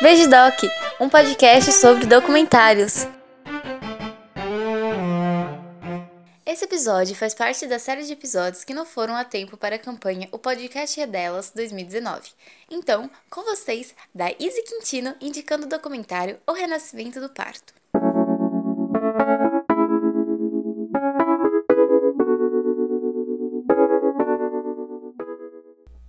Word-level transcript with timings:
Veja 0.00 0.28
Doc, 0.28 0.62
um 1.00 1.08
podcast 1.08 1.72
sobre 1.72 2.06
documentários. 2.06 3.04
Esse 6.46 6.64
episódio 6.64 7.16
faz 7.16 7.34
parte 7.34 7.66
da 7.66 7.80
série 7.80 8.04
de 8.04 8.12
episódios 8.12 8.62
que 8.62 8.72
não 8.72 8.86
foram 8.86 9.16
a 9.16 9.24
tempo 9.24 9.56
para 9.56 9.74
a 9.74 9.78
campanha 9.78 10.28
O 10.30 10.38
Podcast 10.38 11.00
é 11.00 11.06
Delas 11.06 11.50
2019. 11.50 12.30
Então, 12.70 13.10
com 13.28 13.42
vocês, 13.42 13.92
da 14.14 14.30
Izzy 14.38 14.62
Quintino 14.62 15.16
indicando 15.20 15.66
o 15.66 15.68
documentário 15.68 16.38
O 16.46 16.52
Renascimento 16.52 17.20
do 17.20 17.28
Parto. 17.28 17.74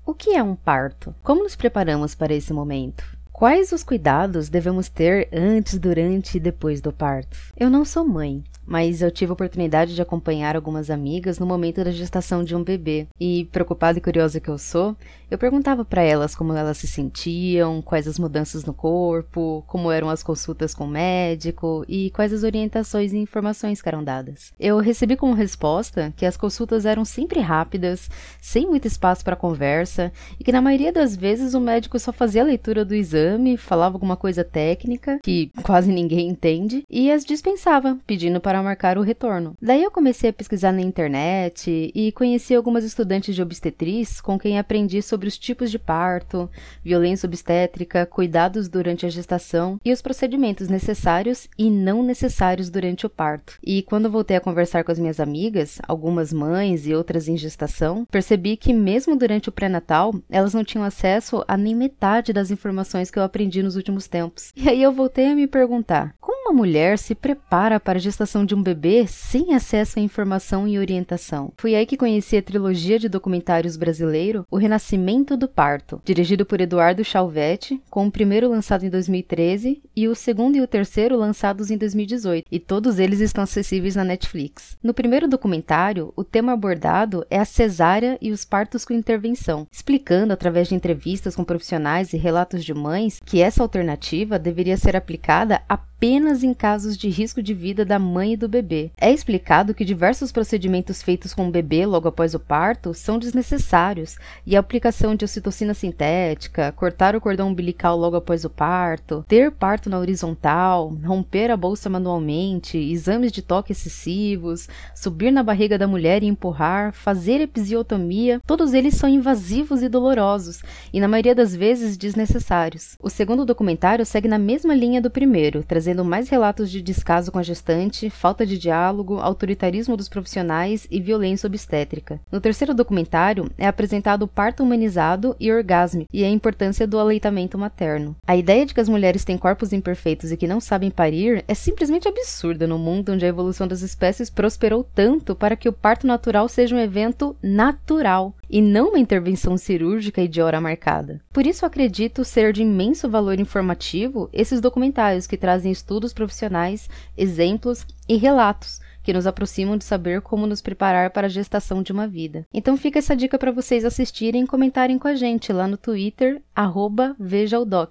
O 0.06 0.14
que 0.14 0.36
é 0.36 0.44
um 0.44 0.56
parto? 0.56 1.16
Como 1.24 1.42
nos 1.42 1.56
preparamos 1.56 2.14
para 2.14 2.36
esse 2.36 2.54
momento? 2.54 3.19
Quais 3.40 3.72
os 3.72 3.86
cuidados 3.86 4.50
devemos 4.50 4.90
ter 4.90 5.30
antes, 5.32 5.80
durante 5.80 6.36
e 6.36 6.42
depois 6.42 6.82
do 6.82 6.92
parto? 6.92 7.38
Eu 7.56 7.70
não 7.70 7.86
sou 7.86 8.06
mãe, 8.06 8.44
mas 8.66 9.02
eu 9.02 9.10
tive 9.10 9.32
a 9.32 9.34
oportunidade 9.34 9.96
de 9.96 10.02
acompanhar 10.02 10.58
algumas 10.58 10.90
amigas 10.90 11.40
no 11.40 11.46
momento 11.46 11.82
da 11.82 11.90
gestação 11.90 12.44
de 12.44 12.54
um 12.54 12.62
bebê. 12.62 13.08
E, 13.18 13.46
preocupada 13.46 13.98
e 13.98 14.02
curiosa 14.02 14.42
que 14.42 14.50
eu 14.50 14.58
sou, 14.58 14.94
eu 15.32 15.38
perguntava 15.38 15.86
para 15.86 16.02
elas 16.02 16.36
como 16.36 16.52
elas 16.52 16.78
se 16.80 16.86
sentiam, 16.86 17.82
quais 17.82 18.10
as 18.10 18.20
mudanças 18.20 18.66
no 18.66 18.74
corpo, 18.74 19.64
como 19.68 19.90
eram 19.90 20.10
as 20.10 20.22
consultas 20.22 20.76
com 20.76 20.84
o 20.84 20.90
médico 20.90 21.86
e 21.88 22.12
quais 22.12 22.34
as 22.34 22.44
orientações 22.44 23.14
e 23.14 23.18
informações 23.18 23.82
que 23.82 23.88
eram 23.88 24.04
dadas. 24.04 24.52
Eu 24.60 24.80
recebi 24.80 25.16
como 25.16 25.34
resposta 25.34 26.14
que 26.18 26.26
as 26.26 26.36
consultas 26.36 26.86
eram 26.86 27.06
sempre 27.06 27.40
rápidas, 27.40 28.10
sem 28.42 28.68
muito 28.68 28.86
espaço 28.86 29.24
para 29.24 29.36
conversa 29.36 30.12
e 30.38 30.44
que 30.44 30.52
na 30.52 30.62
maioria 30.62 30.92
das 30.92 31.16
vezes 31.16 31.54
o 31.54 31.62
médico 31.62 31.98
só 31.98 32.12
fazia 32.12 32.42
a 32.42 32.46
leitura 32.46 32.84
do 32.84 32.94
exame, 32.94 33.29
falava 33.58 33.96
alguma 33.96 34.16
coisa 34.16 34.44
técnica 34.44 35.20
que 35.24 35.52
quase 35.64 35.92
ninguém 35.92 36.28
entende 36.28 36.84
e 36.90 37.12
as 37.12 37.26
dispensava, 37.26 37.98
pedindo 38.06 38.40
para 38.40 38.60
para 38.60 38.64
marcar 38.64 38.98
o 38.98 39.02
retorno. 39.02 39.56
Daí 39.62 39.84
eu 39.84 39.92
comecei 39.92 40.32
a 40.32 40.34
pesquisar 40.34 40.72
na 40.72 40.82
internet 40.82 41.92
e 41.94 42.12
conheci 42.12 42.54
algumas 42.54 42.84
estudantes 42.84 43.34
de 43.34 43.42
obstetriz 43.42 44.20
com 44.20 44.38
quem 44.38 44.60
aprendi 44.60 45.02
sobre 45.02 45.28
os 45.28 45.38
tipos 45.38 45.72
de 45.72 45.80
parto, 45.80 46.50
violência 46.84 47.28
obstétrica, 47.28 48.06
cuidados 48.06 48.68
durante 48.68 49.06
a 49.06 49.10
gestação 49.10 49.80
e 49.86 49.94
os 49.94 50.02
procedimentos 50.02 50.68
necessários 50.68 51.48
e 51.58 51.70
não 51.70 52.04
necessários 52.04 52.70
durante 52.70 53.06
o 53.06 53.10
parto. 53.10 53.58
E 53.64 53.84
quando 53.84 54.10
voltei 54.10 54.36
a 54.36 54.42
conversar 54.42 54.84
com 54.84 54.92
as 54.92 55.00
minhas 55.00 55.20
amigas, 55.20 55.80
algumas 55.88 56.34
mães 56.34 56.86
e 56.86 56.94
outras 56.94 57.28
em 57.28 57.38
gestação, 57.38 58.06
percebi 58.12 58.58
que 58.58 58.74
mesmo 58.74 59.16
durante 59.16 59.48
o 59.48 59.52
pré-natal, 59.52 60.14
elas 60.30 60.54
não 60.54 60.64
tinham 60.64 60.84
acesso 60.84 61.44
a 61.48 61.56
nem 61.56 61.76
metade 61.76 62.34
das 62.34 62.52
informações 62.52 63.12
que 63.12 63.19
eu 63.20 63.24
aprendi 63.26 63.62
nos 63.62 63.76
últimos 63.76 64.08
tempos. 64.08 64.52
E 64.56 64.68
aí 64.70 64.82
eu 64.82 64.92
voltei 64.92 65.28
a 65.28 65.36
me 65.36 65.48
perguntar: 65.48 66.16
uma 66.50 66.54
mulher 66.56 66.98
se 66.98 67.14
prepara 67.14 67.80
para 67.80 68.00
a 68.00 68.02
gestação 68.02 68.44
de 68.44 68.56
um 68.56 68.64
bebê 68.64 69.06
sem 69.06 69.54
acesso 69.54 70.00
à 70.00 70.02
informação 70.02 70.68
e 70.68 70.80
orientação. 70.80 71.54
Foi 71.58 71.76
aí 71.76 71.86
que 71.86 71.96
conheci 71.96 72.36
a 72.36 72.42
trilogia 72.42 72.98
de 72.98 73.08
documentários 73.08 73.78
brasileiro 73.78 74.44
O 74.50 74.58
Renascimento 74.58 75.38
do 75.38 75.48
Parto, 75.48 76.02
dirigido 76.04 76.48
por 76.48 76.60
Eduardo 76.60 77.04
Chalvetti, 77.04 77.80
com 77.88 78.08
o 78.08 78.12
primeiro 78.12 78.50
lançado 78.50 78.84
em 78.84 78.90
2013 78.90 79.80
e 79.96 80.08
o 80.08 80.16
segundo 80.16 80.56
e 80.56 80.62
o 80.62 80.68
terceiro 80.68 81.16
lançados 81.16 81.70
em 81.70 81.78
2018, 81.78 82.48
e 82.52 82.60
todos 82.60 82.98
eles 82.98 83.20
estão 83.20 83.44
acessíveis 83.44 83.96
na 83.96 84.04
Netflix. 84.04 84.76
No 84.82 84.94
primeiro 84.94 85.28
documentário, 85.28 86.12
o 86.16 86.24
tema 86.24 86.54
abordado 86.54 87.24
é 87.30 87.38
a 87.38 87.46
cesárea 87.46 88.18
e 88.20 88.32
os 88.32 88.44
partos 88.44 88.84
com 88.84 88.94
intervenção, 88.94 89.68
explicando 89.72 90.34
através 90.34 90.68
de 90.68 90.74
entrevistas 90.74 91.36
com 91.36 91.44
profissionais 91.44 92.12
e 92.12 92.18
relatos 92.18 92.66
de 92.66 92.74
mães 92.74 93.22
que 93.24 93.40
essa 93.40 93.62
alternativa 93.62 94.40
deveria 94.40 94.78
ser 94.78 94.96
aplicada 94.96 95.62
apenas 96.00 96.39
em 96.44 96.54
casos 96.54 96.98
de 96.98 97.10
risco 97.10 97.42
de 97.42 97.54
vida 97.54 97.84
da 97.84 98.00
mãe 98.00 98.34
e 98.34 98.38
do 98.38 98.48
bebê. 98.48 98.92
É 98.98 99.12
explicado 99.12 99.74
que 99.74 99.86
diversos 99.86 100.32
procedimentos 100.32 101.02
feitos 101.02 101.34
com 101.34 101.48
o 101.48 101.52
bebê 101.52 101.86
logo 101.86 102.08
após 102.08 102.34
o 102.34 102.40
parto 102.40 102.94
são 102.94 103.20
desnecessários 103.20 104.18
e 104.46 104.56
a 104.56 104.60
aplicação 104.60 105.16
de 105.16 105.26
ocitocina 105.26 105.74
sintética, 105.74 106.72
cortar 106.72 107.16
o 107.16 107.22
cordão 107.22 107.50
umbilical 107.50 107.98
logo 107.98 108.16
após 108.16 108.46
o 108.46 108.50
parto, 108.50 109.26
ter 109.28 109.52
parto 109.52 109.90
na 109.90 110.00
horizontal, 110.00 110.96
romper 111.04 111.52
a 111.52 111.58
bolsa 111.58 111.90
manualmente, 111.90 112.78
exames 112.78 113.32
de 113.32 113.42
toque 113.42 113.72
excessivos, 113.72 114.68
subir 114.96 115.32
na 115.32 115.44
barriga 115.44 115.78
da 115.78 115.88
mulher 115.88 116.24
e 116.24 116.28
empurrar, 116.28 116.94
fazer 116.94 117.42
episiotomia, 117.42 118.40
todos 118.46 118.74
eles 118.74 118.96
são 118.96 119.10
invasivos 119.10 119.82
e 119.82 119.90
dolorosos 119.90 120.62
e 120.94 121.00
na 121.00 121.08
maioria 121.08 121.36
das 121.36 121.56
vezes 121.56 121.98
desnecessários. 121.98 122.96
O 123.02 123.10
segundo 123.10 123.46
documentário 123.46 124.06
segue 124.06 124.28
na 124.28 124.38
mesma 124.38 124.74
linha 124.74 125.02
do 125.02 125.10
primeiro, 125.10 125.64
trazendo 125.64 126.06
mais 126.06 126.29
relatos 126.30 126.70
de 126.70 126.82
descaso 126.82 127.32
com 127.32 127.40
a 127.40 127.44
gestante, 127.44 128.10
falta 128.10 128.46
de 128.46 128.58
diálogo, 128.58 129.20
autoritarismo 129.20 129.98
dos 129.98 130.08
profissionais 130.08 130.88
e 130.90 131.02
violência 131.02 131.48
obstétrica. 131.48 132.20
No 132.32 132.40
terceiro 132.40 132.74
documentário, 132.74 133.50
é 133.58 133.68
apresentado 133.68 134.24
o 134.24 134.28
parto 134.28 134.64
humanizado 134.64 135.36
e 135.40 135.52
orgasmo 135.52 136.06
e 136.14 136.24
a 136.24 136.30
importância 136.30 136.88
do 136.88 137.00
aleitamento 137.00 137.58
materno. 137.58 138.16
A 138.28 138.36
ideia 138.36 138.66
de 138.66 138.74
que 138.74 138.80
as 138.80 138.90
mulheres 138.90 139.26
têm 139.26 139.38
corpos 139.38 139.74
imperfeitos 139.74 140.32
e 140.32 140.38
que 140.38 140.48
não 140.48 140.60
sabem 140.60 140.92
parir 140.92 141.44
é 141.48 141.54
simplesmente 141.54 142.08
absurda 142.08 142.68
no 142.68 142.78
mundo 142.78 143.12
onde 143.12 143.26
a 143.26 143.30
evolução 143.30 143.68
das 143.68 143.82
espécies 143.82 144.30
prosperou 144.30 144.84
tanto 144.84 145.36
para 145.36 145.56
que 145.56 145.68
o 145.68 145.74
parto 145.74 146.06
natural 146.06 146.48
seja 146.48 146.76
um 146.76 146.80
evento 146.80 147.36
natural 147.42 148.34
e 148.50 148.62
não 148.62 148.90
uma 148.90 149.00
intervenção 149.00 149.58
cirúrgica 149.58 150.22
e 150.22 150.28
de 150.28 150.42
hora 150.42 150.60
marcada. 150.60 151.22
Por 151.32 151.46
isso 151.46 151.66
acredito 151.66 152.26
ser 152.26 152.52
de 152.52 152.62
imenso 152.62 153.10
valor 153.10 153.40
informativo 153.40 154.30
esses 154.34 154.60
documentários 154.60 155.28
que 155.28 155.38
trazem 155.38 155.72
estudos 155.72 156.14
profissionais, 156.14 156.90
exemplos 157.18 157.86
e 158.08 158.16
relatos 158.16 158.80
que 159.04 159.14
nos 159.14 159.26
aproximam 159.26 159.78
de 159.78 159.86
saber 159.86 160.22
como 160.22 160.46
nos 160.46 160.62
preparar 160.62 161.10
para 161.10 161.28
a 161.28 161.30
gestação 161.30 161.82
de 161.82 161.92
uma 161.92 162.08
vida. 162.08 162.46
Então 162.54 162.78
fica 162.78 163.00
essa 163.00 163.16
dica 163.16 163.40
para 163.40 163.52
vocês 163.52 163.86
assistirem 163.86 164.44
e 164.44 164.48
comentarem 164.48 165.00
com 165.00 165.08
a 165.08 165.16
gente 165.16 165.52
lá 165.52 165.68
no 165.68 165.78
Twitter, 165.78 166.42
arroba 166.56 167.16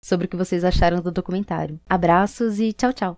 sobre 0.03 0.27
o 0.27 0.29
que 0.29 0.37
vocês 0.37 0.65
acharam 0.65 1.01
do 1.01 1.11
documentário. 1.11 1.81
Abraços 1.89 2.61
e 2.61 2.73
tchau, 2.73 2.93
tchau! 2.93 3.17